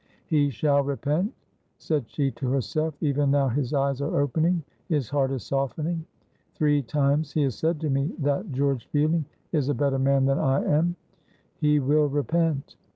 "He 0.25 0.49
shall 0.49 0.81
repent," 0.81 1.31
said 1.77 2.05
she 2.09 2.31
to 2.31 2.49
herself. 2.49 2.95
"Even 3.01 3.29
now 3.29 3.49
his 3.49 3.71
eyes 3.71 4.01
are 4.01 4.19
opening, 4.19 4.63
his 4.89 5.11
heart 5.11 5.29
is 5.29 5.43
softening. 5.43 6.07
Three 6.55 6.81
times 6.81 7.33
he 7.33 7.43
has 7.43 7.53
said 7.53 7.79
to 7.81 7.89
me, 7.91 8.11
'That 8.17 8.51
George 8.51 8.87
Fielding 8.87 9.25
is 9.51 9.69
a 9.69 9.75
better 9.75 9.99
man 9.99 10.25
than 10.25 10.39
I 10.39 10.63
am.' 10.63 10.95
He 11.59 11.79
will 11.79 12.09
repent. 12.09 12.77